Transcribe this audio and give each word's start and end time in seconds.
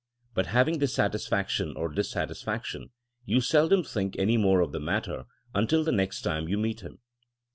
Bu£ 0.35 0.47
having 0.47 0.79
this 0.79 0.95
satis 0.95 1.27
faction 1.27 1.75
or 1.77 1.87
dissatisfaction, 1.87 2.89
you 3.23 3.39
seldom 3.39 3.83
think 3.83 4.17
any 4.17 4.35
more 4.35 4.61
of 4.61 4.71
the 4.71 4.79
matter 4.79 5.25
until 5.53 5.83
the 5.83 5.91
next 5.91 6.23
time 6.23 6.49
you 6.49 6.57
meet 6.57 6.81
him. 6.81 6.97